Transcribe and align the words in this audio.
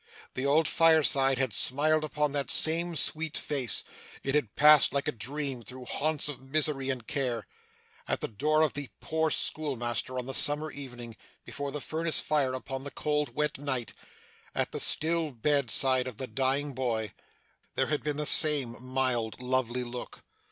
The 0.33 0.47
old 0.47 0.67
fireside 0.67 1.37
had 1.37 1.53
smiled 1.53 2.03
upon 2.03 2.31
that 2.31 2.49
same 2.49 2.95
sweet 2.95 3.37
face; 3.37 3.83
it 4.23 4.33
had 4.33 4.55
passed, 4.55 4.95
like 4.95 5.07
a 5.07 5.11
dream, 5.11 5.61
through 5.61 5.85
haunts 5.85 6.27
of 6.27 6.41
misery 6.41 6.89
and 6.89 7.05
care; 7.05 7.45
at 8.07 8.19
the 8.19 8.27
door 8.27 8.61
of 8.63 8.73
the 8.73 8.89
poor 8.99 9.29
schoolmaster 9.29 10.17
on 10.17 10.25
the 10.25 10.33
summer 10.33 10.71
evening, 10.71 11.17
before 11.45 11.71
the 11.71 11.79
furnace 11.81 12.19
fire 12.19 12.55
upon 12.55 12.83
the 12.83 12.89
cold 12.89 13.35
wet 13.35 13.59
night, 13.59 13.93
at 14.55 14.71
the 14.71 14.79
still 14.79 15.29
bedside 15.29 16.07
of 16.07 16.17
the 16.17 16.25
dying 16.25 16.73
boy, 16.73 17.13
there 17.75 17.85
had 17.85 18.01
been 18.01 18.17
the 18.17 18.25
same 18.25 18.83
mild 18.83 19.39
lovely 19.39 19.83
look. 19.83 20.23